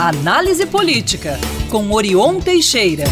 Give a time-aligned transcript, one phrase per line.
[0.00, 1.38] Análise Política,
[1.70, 3.04] com Orion Teixeira.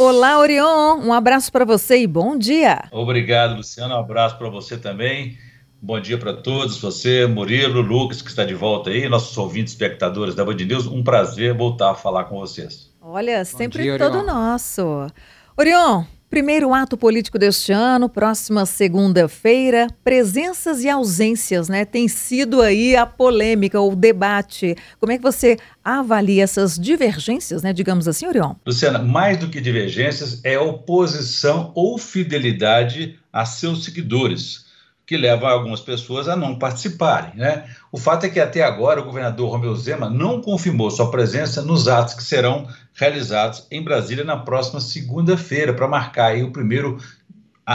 [0.00, 0.96] Olá, Orion.
[1.04, 2.84] Um abraço para você e bom dia.
[2.90, 3.94] Obrigado, Luciano.
[3.94, 5.36] Um abraço para você também.
[5.82, 10.34] Bom dia para todos, você, Murilo, Lucas, que está de volta aí, nossos ouvintes, espectadores
[10.34, 10.86] da Band News.
[10.86, 12.90] Um prazer voltar a falar com vocês.
[12.98, 15.08] Olha, sempre dia, todo nosso.
[15.58, 21.84] Orion, Primeiro ato político deste ano, próxima segunda-feira, presenças e ausências, né?
[21.84, 24.74] Tem sido aí a polêmica, o debate.
[24.98, 27.70] Como é que você avalia essas divergências, né?
[27.74, 28.54] Digamos assim, Orion?
[28.64, 34.71] Luciana, mais do que divergências, é oposição ou fidelidade a seus seguidores
[35.06, 37.34] que leva algumas pessoas a não participarem.
[37.34, 37.64] Né?
[37.90, 41.88] O fato é que até agora o governador Romeu Zema não confirmou sua presença nos
[41.88, 46.98] atos que serão realizados em Brasília na próxima segunda-feira, para marcar o primeiro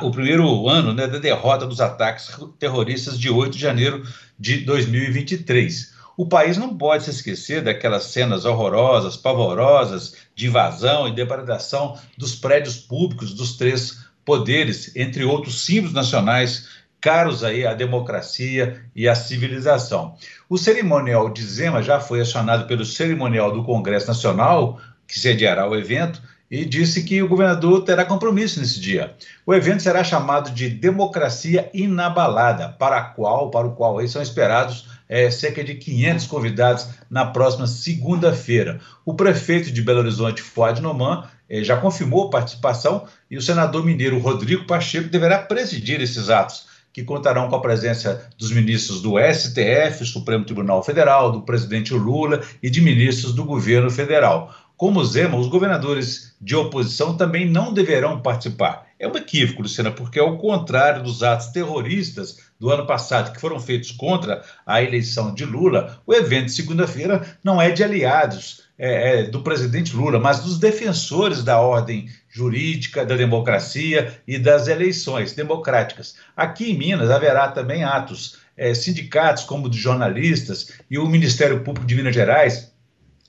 [0.00, 4.02] o primeiro ano né, da derrota dos ataques terroristas de 8 de janeiro
[4.38, 5.92] de 2023.
[6.16, 12.34] O país não pode se esquecer daquelas cenas horrorosas, pavorosas, de invasão e depredação dos
[12.34, 16.68] prédios públicos dos três poderes, entre outros símbolos nacionais
[17.02, 20.14] caros aí à democracia e à civilização.
[20.48, 25.76] O cerimonial de Zema já foi acionado pelo cerimonial do Congresso Nacional, que sediará o
[25.76, 29.14] evento, e disse que o governador terá compromisso nesse dia.
[29.44, 34.22] O evento será chamado de Democracia Inabalada, para a qual, para o qual aí são
[34.22, 38.80] esperados é, cerca de 500 convidados na próxima segunda-feira.
[39.04, 44.18] O prefeito de Belo Horizonte, Fuad Noman, é, já confirmou participação e o senador mineiro
[44.18, 50.04] Rodrigo Pacheco deverá presidir esses atos que contarão com a presença dos ministros do STF,
[50.04, 54.54] Supremo Tribunal Federal, do presidente Lula e de ministros do governo federal.
[54.76, 58.86] Como Zema, os governadores de oposição também não deverão participar.
[58.98, 63.60] É um equívoco, Luciana, porque ao contrário dos atos terroristas do ano passado que foram
[63.60, 69.20] feitos contra a eleição de Lula, o evento de segunda-feira não é de aliados é,
[69.20, 75.34] é, do presidente Lula, mas dos defensores da ordem jurídica, da democracia e das eleições
[75.34, 76.16] democráticas.
[76.36, 78.42] Aqui em Minas haverá também atos.
[78.54, 82.71] É, sindicatos como de jornalistas e o Ministério Público de Minas Gerais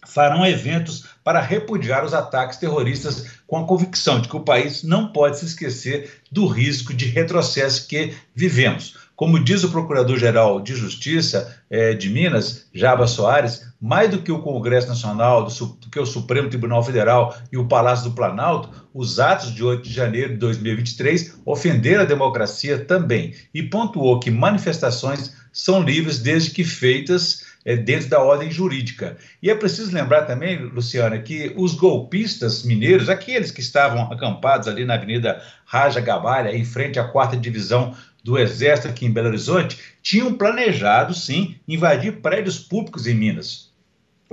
[0.05, 5.07] farão eventos para repudiar os ataques terroristas com a convicção de que o país não
[5.11, 8.95] pode se esquecer do risco de retrocesso que vivemos.
[9.15, 14.41] Como diz o Procurador-Geral de Justiça é, de Minas, Jaba Soares, mais do que o
[14.41, 19.19] Congresso Nacional, do, do, que o Supremo Tribunal Federal e o Palácio do Planalto, os
[19.19, 25.33] atos de 8 de janeiro de 2023 ofenderam a democracia também e pontuou que manifestações
[25.51, 29.17] são livres desde que feitas é, dentro da ordem jurídica.
[29.41, 34.85] E é preciso lembrar também, Luciana, que os golpistas mineiros, aqueles que estavam acampados ali
[34.85, 39.77] na Avenida Raja Gabalha, em frente à quarta divisão do Exército aqui em Belo Horizonte,
[40.01, 43.72] tinham planejado, sim, invadir prédios públicos em Minas.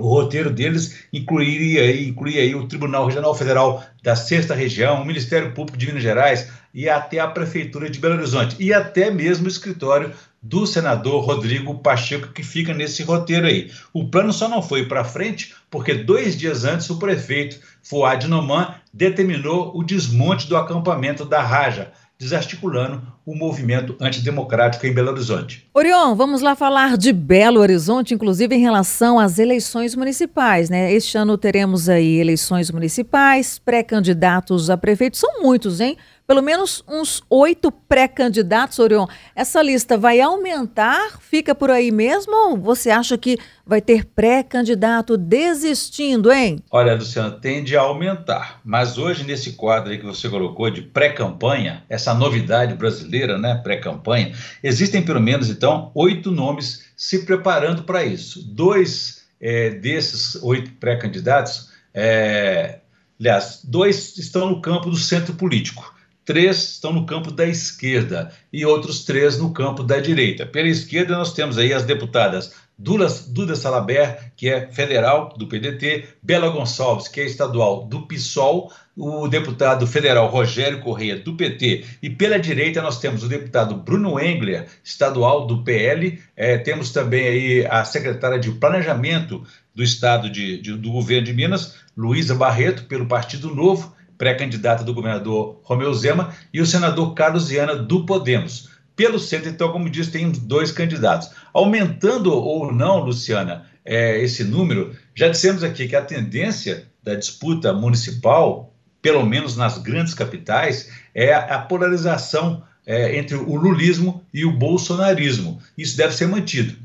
[0.01, 5.77] O roteiro deles incluiria, aí o Tribunal Regional Federal da Sexta Região, o Ministério Público
[5.77, 10.11] de Minas Gerais e até a Prefeitura de Belo Horizonte, e até mesmo o escritório
[10.41, 13.69] do senador Rodrigo Pacheco, que fica nesse roteiro aí.
[13.93, 18.73] O plano só não foi para frente porque dois dias antes o prefeito Fuad Noman
[18.91, 25.67] determinou o desmonte do acampamento da Raja, desarticulando o movimento antidemocrático em Belo Horizonte.
[25.73, 30.93] Orion, vamos lá falar de Belo Horizonte, inclusive em relação às eleições municipais, né?
[30.93, 35.97] Este ano teremos aí eleições municipais, pré-candidatos a prefeito, são muitos, hein?
[36.31, 39.05] Pelo menos uns oito pré-candidatos, Orion.
[39.35, 41.19] Essa lista vai aumentar?
[41.19, 42.33] Fica por aí mesmo?
[42.33, 46.63] Ou você acha que vai ter pré-candidato desistindo, hein?
[46.71, 48.61] Olha, Luciana, tende a aumentar.
[48.63, 53.55] Mas hoje, nesse quadro aí que você colocou de pré-campanha, essa novidade brasileira, né?
[53.55, 58.41] Pré-campanha, existem pelo menos, então, oito nomes se preparando para isso.
[58.41, 62.79] Dois é, desses oito pré-candidatos, é,
[63.19, 68.65] aliás, dois estão no campo do centro político três estão no campo da esquerda e
[68.65, 70.45] outros três no campo da direita.
[70.45, 76.15] Pela esquerda, nós temos aí as deputadas Duda, Duda Salaber, que é federal do PDT,
[76.21, 82.09] Bela Gonçalves, que é estadual do PSOL, o deputado federal Rogério Correia, do PT, e
[82.09, 87.67] pela direita nós temos o deputado Bruno Engler, estadual do PL, é, temos também aí
[87.69, 89.43] a secretária de Planejamento
[89.75, 94.93] do Estado de, de, do Governo de Minas, Luísa Barreto, pelo Partido Novo, pré-candidata do
[94.93, 98.69] governador Romeu Zema, e o senador Carlos Viana, do Podemos.
[98.95, 101.31] Pelo centro, então, como disse, tem dois candidatos.
[101.51, 107.73] Aumentando ou não, Luciana, é, esse número, já dissemos aqui que a tendência da disputa
[107.73, 108.71] municipal,
[109.01, 115.59] pelo menos nas grandes capitais, é a, polarização é, entre o lulismo e o bolsonarismo.
[115.75, 116.75] Isso deve ser mantido.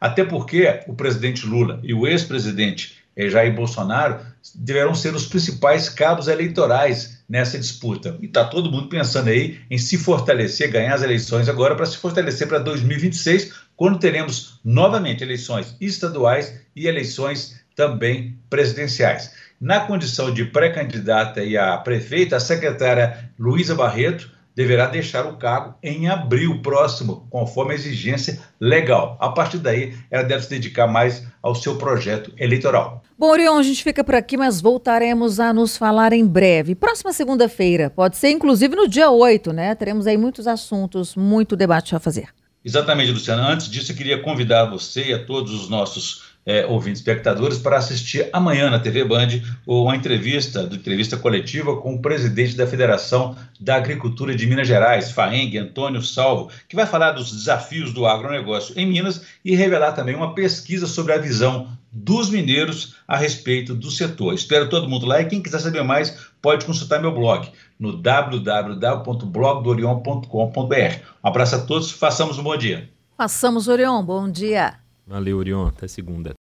[0.00, 4.20] Até porque o presidente Lula e o ex-presidente Jair Bolsonaro
[4.54, 8.18] deverão ser os principais cabos eleitorais nessa disputa.
[8.20, 11.96] E está todo mundo pensando aí em se fortalecer, ganhar as eleições agora para se
[11.96, 19.32] fortalecer para 2026, quando teremos novamente eleições estaduais e eleições também presidenciais.
[19.60, 26.08] Na condição de pré-candidata a prefeita, a secretária Luísa Barreto deverá deixar o cargo em
[26.08, 29.16] abril próximo, conforme a exigência legal.
[29.20, 33.02] A partir daí, ela deve se dedicar mais ao seu projeto eleitoral.
[33.18, 36.74] Bom, Orion, a gente fica por aqui, mas voltaremos a nos falar em breve.
[36.74, 39.74] Próxima segunda-feira, pode ser inclusive no dia 8, né?
[39.74, 42.28] Teremos aí muitos assuntos, muito debate a fazer.
[42.64, 43.46] Exatamente, Luciana.
[43.46, 47.78] Antes disso, eu queria convidar você e a todos os nossos é, ouvintes espectadores para
[47.78, 49.28] assistir amanhã na TV Band
[49.66, 55.12] uma entrevista, de entrevista coletiva com o presidente da Federação da Agricultura de Minas Gerais,
[55.12, 60.14] FAENG, Antônio Salvo, que vai falar dos desafios do agronegócio em Minas e revelar também
[60.14, 64.34] uma pesquisa sobre a visão dos mineiros a respeito do setor.
[64.34, 67.48] Espero todo mundo lá e quem quiser saber mais pode consultar meu blog
[67.78, 70.96] no www.blogdorion.com.br.
[71.22, 72.90] Um abraço a todos, façamos um bom dia.
[73.16, 74.83] Façamos, Orion, bom dia.
[75.06, 75.66] Valeu, Orion.
[75.68, 76.34] Até segunda.